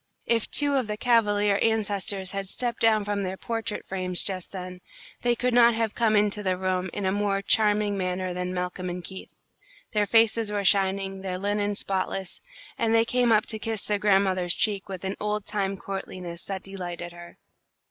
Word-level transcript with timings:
If 0.25 0.49
two 0.49 0.73
of 0.73 0.87
the 0.87 0.97
cavalier 0.97 1.59
ancestors 1.61 2.31
had 2.31 2.47
stepped 2.47 2.79
down 2.81 3.05
from 3.05 3.21
their 3.21 3.37
portrait 3.37 3.85
frames 3.85 4.23
just 4.23 4.51
then, 4.51 4.81
they 5.21 5.35
could 5.35 5.53
not 5.53 5.75
have 5.75 5.93
come 5.93 6.15
into 6.15 6.41
the 6.41 6.57
room 6.57 6.89
in 6.91 7.05
a 7.05 7.11
more 7.11 7.43
charming 7.43 7.99
manner 7.99 8.33
than 8.33 8.51
Malcolm 8.51 8.89
and 8.89 9.03
Keith. 9.03 9.29
Their 9.91 10.07
faces 10.07 10.51
were 10.51 10.63
shining, 10.65 11.21
their 11.21 11.37
linen 11.37 11.75
spotless, 11.75 12.41
and 12.79 12.95
they 12.95 13.05
came 13.05 13.31
up 13.31 13.45
to 13.45 13.59
kiss 13.59 13.85
their 13.85 13.99
grandmother's 13.99 14.55
cheek 14.55 14.89
with 14.89 15.03
an 15.05 15.17
old 15.19 15.45
time 15.45 15.77
courtliness 15.77 16.45
that 16.45 16.63
delighted 16.63 17.11
her. 17.11 17.37